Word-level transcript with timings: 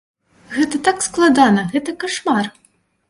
Гэта 0.53 0.79
так 0.87 1.05
складана, 1.07 1.67
гэта 1.75 1.95
кашмар! 2.05 2.45